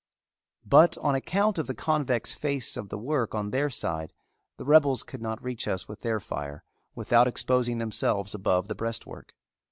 But 0.65 0.97
on 0.97 1.13
account 1.13 1.59
of 1.59 1.67
the 1.67 1.75
convex 1.75 2.33
face 2.33 2.75
of 2.75 2.89
the 2.89 2.97
work 2.97 3.35
on 3.35 3.51
their 3.51 3.69
side 3.69 4.13
the 4.57 4.65
rebels 4.65 5.03
could 5.03 5.21
not 5.21 5.43
reach 5.43 5.67
us 5.67 5.87
with 5.87 6.01
their 6.01 6.19
fire 6.19 6.63
without 6.95 7.27
exposing 7.27 7.77
themselves 7.77 8.33
above 8.33 8.67
the 8.67 8.73
breastwork. 8.73 9.35